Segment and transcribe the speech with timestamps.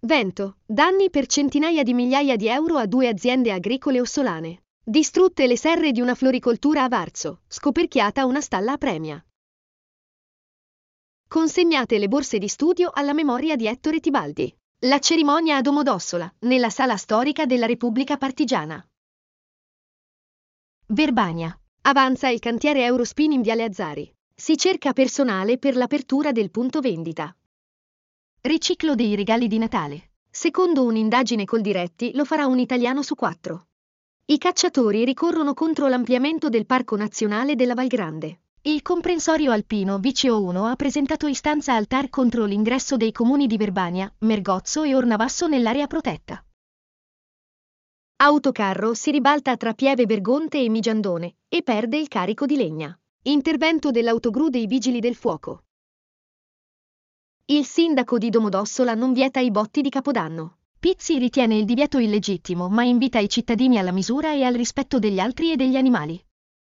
[0.00, 4.62] Vento, danni per centinaia di migliaia di euro a due aziende agricole ossolane.
[4.84, 9.22] Distrutte le serre di una floricoltura a Varzo, scoperchiata una stalla a Premia.
[11.26, 14.56] Consegnate le borse di studio alla memoria di Ettore Tibaldi.
[14.82, 18.82] La cerimonia a Domodossola, nella sala storica della Repubblica Partigiana.
[20.86, 21.60] Verbania.
[21.82, 24.14] Avanza il cantiere Eurospin in Viale Azzari.
[24.32, 27.36] Si cerca personale per l'apertura del punto vendita.
[28.40, 30.10] Riciclo dei regali di Natale.
[30.30, 33.66] Secondo un'indagine col diretti lo farà un italiano su quattro.
[34.26, 38.42] I cacciatori ricorrono contro l'ampliamento del Parco Nazionale della Val Grande.
[38.62, 43.56] Il comprensorio alpino Vicio 1 ha presentato istanza al TAR contro l'ingresso dei comuni di
[43.56, 46.40] Verbania, Mergozzo e Ornavasso nell'area protetta.
[48.18, 52.96] Autocarro si ribalta tra Pieve Bergonte e Migiandone e perde il carico di legna.
[53.22, 55.64] Intervento dell'autogru dei vigili del fuoco.
[57.50, 60.58] Il sindaco di Domodossola non vieta i botti di Capodanno.
[60.78, 65.18] Pizzi ritiene il divieto illegittimo ma invita i cittadini alla misura e al rispetto degli
[65.18, 66.22] altri e degli animali.